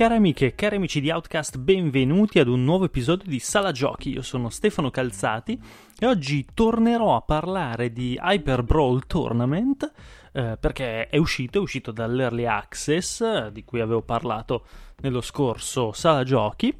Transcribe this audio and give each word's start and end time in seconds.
Cari 0.00 0.14
amiche 0.14 0.46
e 0.46 0.54
cari 0.54 0.76
amici 0.76 0.98
di 1.02 1.10
Outcast, 1.10 1.58
benvenuti 1.58 2.38
ad 2.38 2.48
un 2.48 2.64
nuovo 2.64 2.86
episodio 2.86 3.28
di 3.28 3.38
Sala 3.38 3.70
Giochi. 3.70 4.08
Io 4.08 4.22
sono 4.22 4.48
Stefano 4.48 4.88
Calzati 4.90 5.60
e 5.98 6.06
oggi 6.06 6.46
tornerò 6.54 7.16
a 7.16 7.20
parlare 7.20 7.92
di 7.92 8.18
Hyper 8.18 8.62
Brawl 8.62 9.04
Tournament 9.06 9.92
eh, 10.32 10.56
perché 10.58 11.08
è 11.08 11.18
uscito, 11.18 11.58
è 11.58 11.60
uscito 11.60 11.92
dall'Early 11.92 12.46
Access 12.46 13.20
eh, 13.20 13.50
di 13.52 13.62
cui 13.62 13.80
avevo 13.80 14.00
parlato 14.00 14.64
nello 15.02 15.20
scorso 15.20 15.92
Sala 15.92 16.24
Giochi 16.24 16.74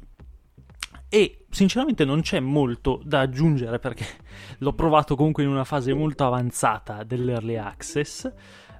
e 1.13 1.43
sinceramente 1.49 2.05
non 2.05 2.21
c'è 2.21 2.39
molto 2.39 3.01
da 3.03 3.19
aggiungere 3.19 3.79
perché 3.79 4.05
l'ho 4.59 4.71
provato 4.71 5.17
comunque 5.17 5.43
in 5.43 5.49
una 5.49 5.65
fase 5.65 5.93
molto 5.93 6.25
avanzata 6.25 7.03
dell'Early 7.03 7.57
Access. 7.57 8.31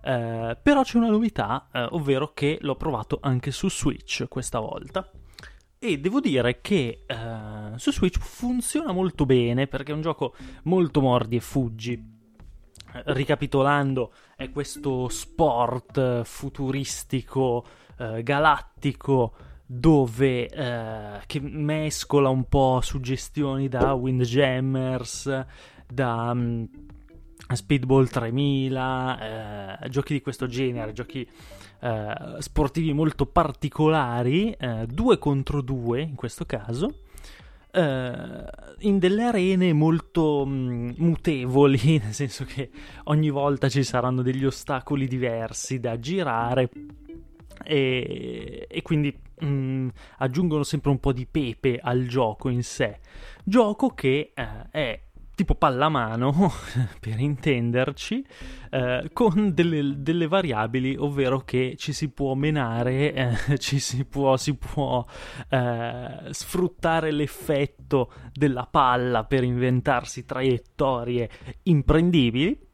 Eh, 0.02 0.58
però 0.64 0.82
c'è 0.82 0.98
una 0.98 1.10
novità, 1.10 1.68
eh, 1.74 1.86
ovvero 1.92 2.32
che 2.34 2.58
l'ho 2.62 2.78
provato 2.78 3.20
anche 3.22 3.52
su 3.52 3.70
Switch 3.70 4.30
questa 4.30 4.60
volta. 4.60 5.12
E 5.78 6.00
devo 6.00 6.22
dire 6.22 6.62
che 6.62 7.04
eh, 7.06 7.16
su 7.76 7.92
Switch 7.92 8.20
funziona 8.20 8.94
molto 8.94 9.26
bene 9.26 9.68
perché 9.68 9.92
è 9.92 9.96
un 9.96 10.02
gioco 10.02 10.34
molto 10.64 11.02
mordi 11.02 11.36
e 11.36 11.42
fuggi. 11.42 11.94
Eh, 12.94 13.04
ricapitolando, 13.08 14.14
è 14.38 14.50
questo 14.52 15.10
sport 15.10 16.24
futuristico, 16.24 17.66
eh, 17.98 18.24
galattico, 18.24 19.34
dove 19.74 21.22
che 21.26 21.40
mescola 21.40 22.28
un 22.28 22.44
po' 22.50 22.82
suggestioni 22.82 23.70
da 23.70 23.94
Windjammers, 23.94 25.46
da 25.88 26.32
um, 26.34 26.68
Speedball 27.54 28.08
3000, 28.08 29.80
eh, 29.80 29.90
giochi 29.90 30.14
di 30.14 30.22
questo 30.22 30.48
genere, 30.48 30.92
giochi 30.92 31.26
eh, 31.80 32.36
sportivi 32.40 32.92
molto 32.92 33.26
particolari, 33.26 34.52
eh, 34.52 34.86
due 34.88 35.18
contro 35.18 35.62
due 35.62 36.02
in 36.02 36.16
questo 36.16 36.46
caso, 36.46 37.04
eh, 37.72 38.44
in 38.80 39.00
delle 39.00 39.24
arene 39.24 39.72
molto 39.72 40.46
mh, 40.46 40.52
mm, 40.52 40.90
mutevoli, 40.98 42.00
nel 42.04 42.14
senso 42.14 42.44
che 42.44 42.70
ogni 43.06 43.30
volta 43.30 43.70
ci 43.70 43.84
saranno 43.84 44.22
degli 44.22 44.46
ostacoli 44.46 45.08
diversi 45.08 45.80
da 45.80 45.98
girare 45.98 46.70
e, 47.64 48.68
e 48.70 48.82
quindi 48.82 49.18
mh, 49.40 49.46
mm, 49.46 49.90
aggiungono 50.18 50.64
sempre 50.64 50.92
un 50.92 51.00
po' 51.00 51.14
di 51.14 51.26
pepe 51.26 51.80
al 51.82 52.06
gioco 52.06 52.50
in 52.50 52.64
sé. 52.64 53.00
Gioco 53.44 53.90
che 53.90 54.32
eh, 54.34 54.70
è 54.70 55.02
tipo 55.42 55.56
pallamano, 55.56 56.52
per 57.00 57.20
intenderci, 57.20 58.24
eh, 58.70 59.10
con 59.12 59.54
delle, 59.54 59.96
delle, 59.98 60.28
variabili, 60.28 60.96
ovvero 60.96 61.40
che 61.40 61.76
ci 61.78 61.94
si 61.94 62.10
può 62.10 62.36
menare, 62.36 63.14
eh, 63.14 63.58
ci 63.58 63.80
si 63.80 64.06
può, 64.06 64.38
si 64.38 64.56
può 64.56 65.04
eh, 65.50 66.28
sfruttare 66.30 67.12
l'effetto 67.12 68.12
della 68.32 68.68
palla 68.70 69.24
per 69.24 69.44
inventarsi 69.44 70.26
traiettorie 70.26 71.30
imprendibili. 71.64 72.70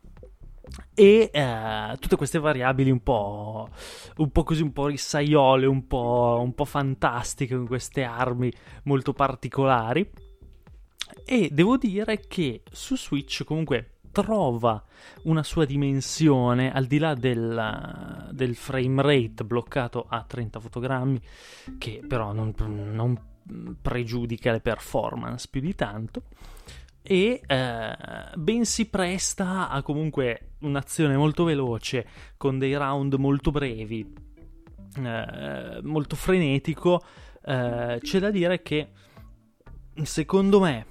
E 0.94 1.30
eh, 1.32 1.98
tutte 2.00 2.16
queste 2.16 2.40
variabili 2.40 2.90
un 2.92 3.02
po', 3.02 3.70
un 4.18 4.32
po' 4.32 4.44
così, 4.44 4.62
un 4.62 4.74
po' 4.74 4.88
rissaiole, 4.88 5.66
un 5.66 5.88
po', 5.88 6.40
un 6.42 6.54
po' 6.54 6.66
fantastiche, 6.66 7.56
con 7.56 7.68
queste 7.68 8.04
armi 8.04 8.52
molto 8.84 9.14
particolari 9.14 10.10
e 11.26 11.50
devo 11.52 11.78
dire 11.78 12.22
che 12.28 12.64
su 12.72 12.96
Switch 12.96 13.44
comunque 13.44 13.98
trova 14.12 14.84
una 15.24 15.44
sua 15.44 15.66
dimensione 15.66 16.72
al 16.74 16.86
di 16.86 16.98
là 16.98 17.14
del, 17.14 18.30
del 18.32 18.56
frame 18.56 19.02
rate 19.02 19.44
bloccato 19.44 20.06
a 20.08 20.24
30 20.24 20.60
fotogrammi, 20.60 21.22
che 21.78 22.02
però 22.08 22.34
non, 22.34 22.54
non 22.58 23.20
pregiudica 23.82 24.52
le 24.52 24.62
performance 24.62 25.48
più 25.50 25.62
di 25.62 25.76
tanto. 25.76 26.24
E 27.10 27.42
eh, 27.46 27.98
ben 28.36 28.66
si 28.66 28.90
presta 28.90 29.70
a 29.70 29.82
comunque 29.82 30.56
un'azione 30.60 31.16
molto 31.16 31.46
veloce 31.46 32.06
con 32.36 32.60
dei 32.60 32.76
round 32.76 33.14
molto 33.14 33.50
brevi, 33.52 34.14
eh, 34.98 35.80
molto 35.84 36.16
frenetico. 36.18 37.02
Eh, 37.46 38.00
c'è 38.02 38.20
da 38.20 38.30
dire 38.30 38.62
che 38.62 38.90
secondo 40.04 40.60
me 40.60 40.86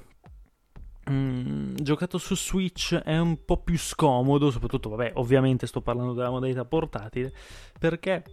Mm, 1.08 1.76
giocato 1.76 2.18
su 2.18 2.34
Switch 2.34 2.92
è 2.96 3.16
un 3.16 3.44
po' 3.44 3.62
più 3.62 3.78
scomodo, 3.78 4.50
soprattutto, 4.50 4.88
vabbè, 4.88 5.12
ovviamente 5.14 5.68
sto 5.68 5.80
parlando 5.80 6.14
della 6.14 6.30
modalità 6.30 6.64
portatile, 6.64 7.32
perché 7.78 8.24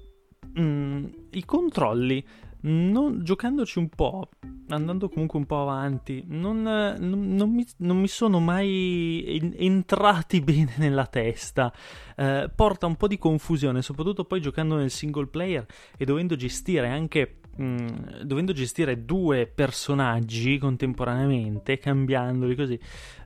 mm, 0.59 1.05
i 1.33 1.45
controlli, 1.45 2.25
non, 2.63 3.23
giocandoci 3.23 3.77
un 3.77 3.89
po', 3.89 4.29
andando 4.69 5.09
comunque 5.09 5.37
un 5.39 5.45
po' 5.45 5.61
avanti, 5.61 6.23
non, 6.27 6.61
non, 6.61 7.35
non 7.35 7.49
mi, 7.51 7.65
mi, 7.77 8.07
sono 8.07 8.39
mai 8.39 9.23
en- 9.41 9.53
entrati 9.57 10.39
bene 10.41 10.73
nella 10.77 11.05
testa. 11.05 11.73
Eh, 12.15 12.49
porta 12.55 12.85
un 12.85 12.95
po' 12.95 13.07
di 13.07 13.17
confusione, 13.17 13.81
soprattutto 13.81 14.25
poi 14.25 14.39
giocando 14.41 14.75
nel 14.75 14.91
single 14.91 15.27
player 15.27 15.65
e 15.97 16.05
dovendo 16.05 16.35
gestire 16.35 16.87
anche 16.87 17.39
mh, 17.55 17.63
mm, 17.63 17.87
dovendo 18.23 18.53
gestire 18.53 19.03
due 19.03 19.45
personaggi 19.47 20.57
contemporaneamente, 20.57 21.77
cambiandoli 21.77 22.55
così, 22.55 22.79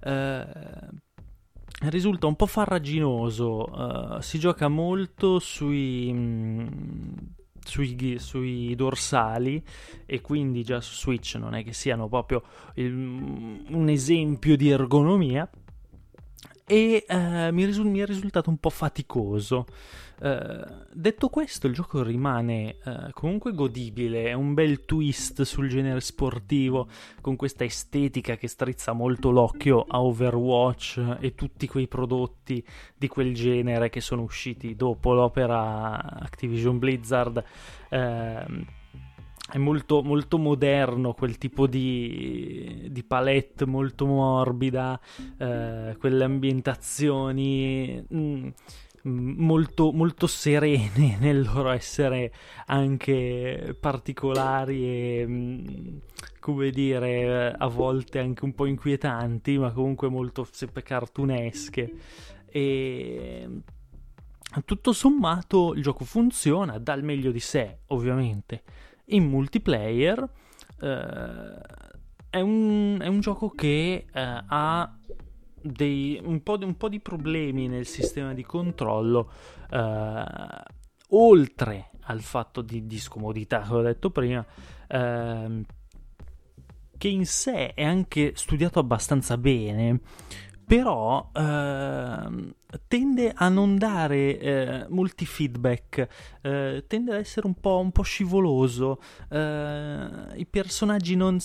eh, 0.03 0.45
risulta 1.89 2.27
un 2.27 2.35
po' 2.35 2.47
farraginoso. 2.47 4.17
Uh, 4.17 4.19
si 4.19 4.39
gioca 4.39 4.67
molto 4.67 5.39
sui, 5.39 6.11
mh, 6.11 6.17
mm, 6.17 7.15
sui, 7.67 8.17
sui, 8.19 8.75
dorsali 8.75 9.61
e 10.05 10.21
quindi 10.21 10.63
già 10.63 10.81
su 10.81 10.93
Switch 10.93 11.35
non 11.35 11.53
è 11.53 11.63
che 11.63 11.73
siano 11.73 12.07
proprio 12.07 12.43
il, 12.75 12.93
un 12.93 13.89
esempio 13.89 14.55
di 14.55 14.69
ergonomia. 14.69 15.47
E 16.69 17.05
uh, 17.07 17.53
mi, 17.53 17.63
risul- 17.63 17.87
mi 17.87 17.99
è 17.99 18.05
risultato 18.05 18.49
un 18.49 18.57
po' 18.57 18.69
faticoso. 18.69 19.65
Uh, 20.19 20.85
detto 20.91 21.29
questo, 21.29 21.67
il 21.67 21.73
gioco 21.73 22.03
rimane 22.03 22.75
uh, 22.83 23.09
comunque 23.13 23.53
godibile, 23.53 24.25
è 24.25 24.33
un 24.33 24.53
bel 24.53 24.83
twist 24.83 25.43
sul 25.43 25.69
genere 25.69 26.01
sportivo, 26.01 26.89
con 27.21 27.37
questa 27.37 27.63
estetica 27.63 28.35
che 28.35 28.49
strizza 28.49 28.91
molto 28.91 29.29
l'occhio 29.29 29.85
a 29.87 30.01
Overwatch 30.01 31.17
e 31.21 31.35
tutti 31.35 31.67
quei 31.67 31.87
prodotti 31.87 32.61
di 32.97 33.07
quel 33.07 33.33
genere 33.33 33.87
che 33.87 34.01
sono 34.01 34.23
usciti 34.23 34.75
dopo 34.75 35.13
l'opera 35.13 36.19
Activision 36.19 36.79
Blizzard. 36.79 37.41
Uh, 37.89 38.75
è 39.49 39.57
molto, 39.57 40.03
molto, 40.03 40.37
moderno 40.37 41.13
quel 41.13 41.37
tipo 41.37 41.67
di, 41.67 42.87
di 42.89 43.03
palette 43.03 43.65
molto 43.65 44.05
morbida, 44.05 44.99
quelle 45.37 46.23
ambientazioni. 46.23 48.05
Mm, 48.13 48.49
molto, 49.07 49.91
molto 49.91 50.27
serene 50.27 51.17
nel 51.19 51.41
loro 51.41 51.69
essere 51.69 52.31
anche 52.67 53.75
particolari 53.79 54.83
e 54.83 55.25
mm, 55.27 55.97
come 56.39 56.69
dire 56.69 57.53
a 57.53 57.67
volte 57.67 58.19
anche 58.19 58.43
un 58.43 58.53
po' 58.53 58.65
inquietanti 58.65 59.57
ma 59.57 59.71
comunque 59.71 60.09
molto 60.09 60.47
sempre 60.51 60.83
cartunesche 60.83 61.93
e 62.45 63.49
tutto 64.65 64.93
sommato 64.93 65.73
il 65.73 65.83
gioco 65.83 66.05
funziona 66.05 66.77
dà 66.77 66.93
il 66.93 67.03
meglio 67.03 67.31
di 67.31 67.39
sé 67.39 67.79
ovviamente 67.87 68.63
in 69.09 69.25
multiplayer 69.25 70.27
eh, 70.81 71.57
è, 72.29 72.39
un, 72.39 72.97
è 73.01 73.07
un 73.07 73.19
gioco 73.19 73.49
che 73.49 74.05
eh, 74.11 74.43
ha 74.47 74.97
dei, 75.61 76.19
un, 76.23 76.41
po 76.43 76.57
di, 76.57 76.65
un, 76.65 76.77
po 76.77 76.89
di, 76.89 76.99
problemi 76.99 77.67
nel 77.67 77.85
sistema 77.85 78.33
di 78.33 78.43
controllo, 78.43 79.31
eh, 79.69 80.23
oltre 81.09 81.89
al 82.01 82.21
fatto 82.21 82.61
di, 82.61 82.85
di, 82.85 82.99
scomodità 82.99 83.61
che 83.61 83.73
ho 83.73 83.81
detto 83.81 84.09
prima, 84.09 84.45
eh, 84.87 85.65
che 86.97 87.07
in 87.07 87.25
sé 87.25 87.73
è 87.73 87.83
anche 87.83 88.31
studiato 88.35 88.79
abbastanza 88.79 89.37
bene, 89.37 89.99
però 90.67 91.31
eh, 91.33 92.53
tende 92.89 93.31
a 93.33 93.47
non 93.47 93.77
dare 93.77 94.37
eh, 94.37 94.85
molti 94.89 95.25
feedback, 95.25 96.07
eh, 96.41 96.83
tende 96.85 97.13
ad 97.13 97.19
essere 97.19 97.47
un 97.47 97.53
po', 97.53 97.79
un 97.79 97.93
po 97.93 98.01
scivoloso, 98.01 98.99
eh, 99.29 100.07
i 100.35 100.45
personaggi 100.45 101.15
non, 101.15 101.37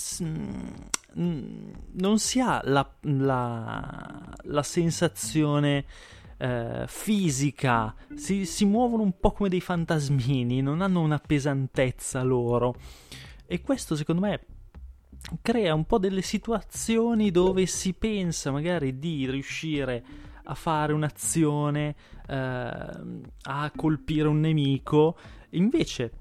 non 1.12 2.18
si 2.18 2.40
ha 2.40 2.60
la, 2.64 2.94
la, 3.02 4.34
la 4.42 4.62
sensazione 4.64 5.84
eh, 6.38 6.84
fisica, 6.88 7.94
si, 8.16 8.44
si, 8.44 8.64
muovono 8.64 9.04
un 9.04 9.20
po' 9.20 9.30
come 9.30 9.48
dei 9.48 9.60
fantasmini, 9.60 10.62
non 10.62 10.80
hanno 10.80 11.00
una 11.00 11.20
pesantezza 11.24 12.24
loro. 12.24 12.74
E 13.46 13.60
questo 13.60 13.94
secondo 13.94 14.22
me 14.22 14.40
crea 15.40 15.74
un 15.74 15.84
po' 15.84 15.98
delle 15.98 16.22
situazioni 16.22 17.30
dove 17.30 17.66
si 17.66 17.94
pensa 17.94 18.50
magari 18.50 18.98
di 18.98 19.30
riuscire 19.30 20.04
a 20.44 20.54
fare 20.54 20.92
un'azione, 20.92 21.94
eh, 22.26 22.34
a 22.34 23.72
colpire 23.74 24.28
un 24.28 24.40
nemico, 24.40 25.16
invece 25.50 26.12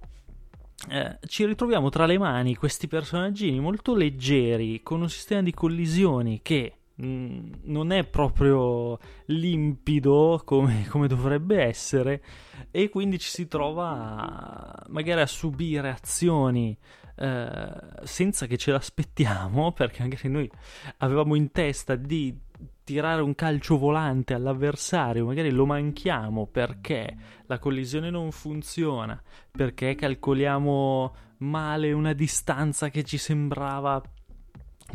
eh, 0.90 1.20
ci 1.26 1.46
ritroviamo 1.46 1.90
tra 1.90 2.06
le 2.06 2.18
mani 2.18 2.56
questi 2.56 2.88
personaggini 2.88 3.60
molto 3.60 3.96
leggeri, 3.96 4.82
con 4.82 5.02
un 5.02 5.10
sistema 5.10 5.42
di 5.42 5.54
collisioni 5.54 6.42
che 6.42 6.74
mm, 7.02 7.52
non 7.64 7.92
è 7.92 8.04
proprio 8.06 8.98
limpido 9.26 10.42
come, 10.44 10.86
come, 10.90 11.08
dovrebbe 11.08 11.62
essere 11.62 12.24
e 12.72 12.90
quindi 12.90 13.20
ci 13.20 13.30
si 13.30 13.48
trova 13.48 13.90
a, 13.90 14.86
magari 14.90 15.22
a 15.22 15.28
subire 15.28 15.90
azioni 15.90 16.78
eh, 17.22 17.72
senza 18.02 18.48
che 18.48 18.58
ce 18.58 18.72
l'aspettiamo 18.72 19.74
perché 19.78 20.02
magari 20.02 20.28
noi 20.28 20.50
avevamo 20.98 21.36
in 21.36 21.52
testa 21.52 21.96
di 21.96 22.36
tirare 22.84 23.22
un 23.22 23.36
calcio 23.36 23.78
volante 23.78 24.34
all'avversario, 24.34 25.28
magari 25.28 25.52
lo 25.52 25.68
manchiamo 25.68 26.48
perché 26.48 27.16
la 27.46 27.60
collisione 27.60 28.10
non 28.10 28.32
funziona, 28.32 29.22
perché 29.52 29.94
calcoliamo 29.94 31.16
male 31.38 31.92
una 31.92 32.14
distanza 32.14 32.90
che 32.90 33.04
ci 33.04 33.20
sembrava 33.20 34.02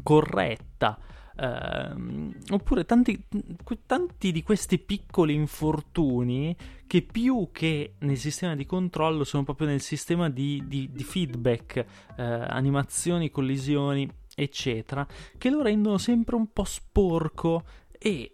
corretta. 0.02 0.98
Uh, 1.36 2.32
oppure 2.50 2.86
tanti, 2.86 3.22
tanti, 3.84 4.32
di 4.32 4.42
questi 4.42 4.78
piccoli 4.78 5.34
infortuni 5.34 6.56
che 6.86 7.02
più 7.02 7.50
che 7.52 7.96
nel 7.98 8.16
sistema 8.16 8.56
di 8.56 8.64
controllo 8.64 9.22
sono 9.22 9.44
proprio 9.44 9.66
nel 9.66 9.82
sistema 9.82 10.30
di, 10.30 10.62
di, 10.66 10.88
di 10.90 11.02
feedback, 11.02 11.84
uh, 12.10 12.14
animazioni, 12.16 13.30
collisioni, 13.30 14.10
eccetera, 14.34 15.06
che 15.36 15.50
lo 15.50 15.60
rendono 15.60 15.98
sempre 15.98 16.36
un 16.36 16.50
po' 16.52 16.64
sporco 16.64 17.64
e 17.98 18.32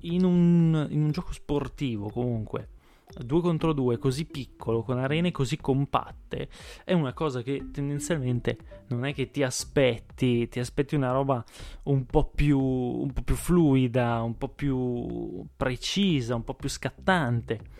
in 0.00 0.24
un, 0.24 0.86
in 0.90 1.04
un 1.04 1.10
gioco 1.10 1.32
sportivo 1.32 2.10
comunque 2.10 2.68
2 3.08 3.40
contro 3.40 3.72
2 3.72 3.98
così 3.98 4.24
piccolo, 4.24 4.82
con 4.82 4.98
arene 4.98 5.30
così 5.30 5.56
compatte, 5.56 6.48
è 6.84 6.92
una 6.92 7.12
cosa 7.12 7.42
che 7.42 7.70
tendenzialmente 7.72 8.84
non 8.88 9.04
è 9.04 9.14
che 9.14 9.30
ti 9.30 9.42
aspetti, 9.42 10.48
ti 10.48 10.58
aspetti 10.58 10.94
una 10.94 11.12
roba 11.12 11.44
un 11.84 12.04
po' 12.04 12.24
più, 12.24 12.58
un 12.58 13.12
po 13.12 13.22
più 13.22 13.34
fluida, 13.34 14.22
un 14.22 14.36
po' 14.36 14.48
più 14.48 15.44
precisa, 15.56 16.34
un 16.34 16.44
po' 16.44 16.54
più 16.54 16.68
scattante. 16.68 17.74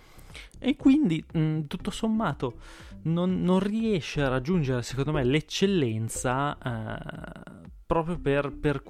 E 0.59 0.77
quindi, 0.77 1.23
mh, 1.33 1.63
tutto 1.63 1.91
sommato, 1.91 2.59
non, 3.03 3.43
non, 3.43 3.59
riesce 3.59 4.23
a 4.23 4.29
raggiungere, 4.29 4.83
secondo 4.83 5.13
me, 5.13 5.25
l'eccellenza 5.25 6.57
eh, 6.59 7.65
proprio 7.87 8.19
per, 8.19 8.53
per, 8.53 8.83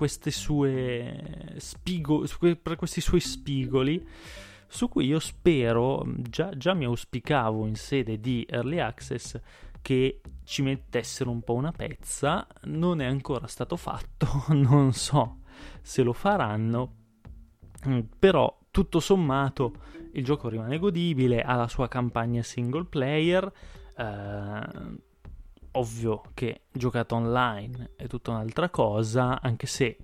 spigo, 1.56 2.24
per 2.38 2.76
questi 2.76 3.00
suoi 3.00 3.20
spigoli 3.20 4.06
su 4.66 4.88
cui 4.88 5.06
io 5.06 5.18
spero, 5.18 6.04
già, 6.06 6.50
già, 6.56 6.74
mi 6.74 6.84
auspicavo 6.84 7.66
in 7.66 7.74
sede 7.74 8.20
di 8.20 8.46
early 8.48 8.78
access 8.78 9.40
che 9.80 10.20
ci 10.44 10.62
mettessero 10.62 11.30
un 11.30 11.42
po' 11.42 11.54
una 11.54 11.72
pezza, 11.72 12.46
non 12.64 13.00
è 13.00 13.04
ancora 13.04 13.46
stato 13.46 13.76
fatto, 13.76 14.26
non 14.54 14.92
so 14.92 15.38
se 15.80 16.02
lo 16.02 16.12
faranno, 16.12 16.94
mm, 17.86 18.00
però 18.18 18.58
tutto 18.70 19.00
sommato 19.00 19.74
il 20.12 20.24
gioco 20.24 20.48
rimane 20.48 20.78
godibile, 20.78 21.42
ha 21.42 21.54
la 21.54 21.68
sua 21.68 21.88
campagna 21.88 22.42
single 22.42 22.84
player, 22.84 23.50
eh, 23.96 24.60
ovvio 25.72 26.22
che 26.34 26.62
giocato 26.72 27.14
online 27.14 27.92
è 27.96 28.06
tutta 28.06 28.30
un'altra 28.32 28.70
cosa, 28.70 29.40
anche 29.40 29.66
se 29.66 29.96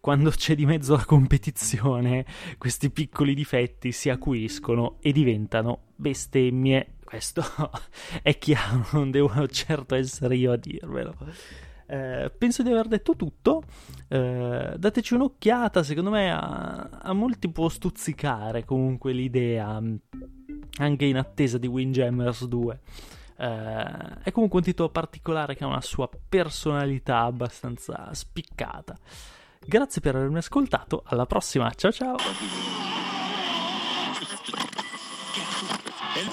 quando 0.00 0.30
c'è 0.30 0.54
di 0.54 0.66
mezzo 0.66 0.94
la 0.96 1.04
competizione 1.04 2.24
questi 2.58 2.90
piccoli 2.90 3.34
difetti 3.34 3.92
si 3.92 4.10
acuiscono 4.10 4.96
e 5.00 5.12
diventano 5.12 5.84
bestemmie. 5.96 6.94
Questo 7.04 7.42
è 8.22 8.36
chiaro, 8.38 8.86
non 8.92 9.10
devo 9.10 9.46
certo 9.48 9.94
essere 9.94 10.36
io 10.36 10.52
a 10.52 10.56
dirvelo. 10.56 11.14
Eh, 11.86 12.32
penso 12.36 12.62
di 12.62 12.70
aver 12.70 12.88
detto 12.88 13.14
tutto. 13.14 13.62
Eh, 14.08 14.74
dateci 14.76 15.14
un'occhiata, 15.14 15.82
secondo 15.82 16.10
me 16.10 16.32
a, 16.32 16.88
a 17.02 17.12
molti 17.12 17.50
può 17.50 17.68
stuzzicare 17.68 18.64
comunque 18.64 19.12
l'idea, 19.12 19.80
anche 20.78 21.04
in 21.04 21.16
attesa 21.16 21.58
di 21.58 21.66
Windjammers 21.66 22.46
2. 22.46 22.80
Uh, 23.36 24.20
è 24.22 24.30
comunque 24.30 24.60
un 24.60 24.64
titolo 24.64 24.90
particolare 24.90 25.56
che 25.56 25.64
ha 25.64 25.66
una 25.66 25.80
sua 25.80 26.08
personalità 26.28 27.22
abbastanza 27.22 28.08
spiccata. 28.12 28.96
Grazie 29.66 30.00
per 30.00 30.14
avermi 30.16 30.38
ascoltato, 30.38 31.02
alla 31.06 31.26
prossima, 31.26 31.72
ciao 31.74 31.90
ciao! 31.92 32.16